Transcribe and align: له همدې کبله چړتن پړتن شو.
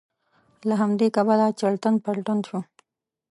له 0.67 0.75
همدې 0.81 1.07
کبله 1.15 1.47
چړتن 1.59 1.95
پړتن 2.03 2.39
شو. 2.47 2.59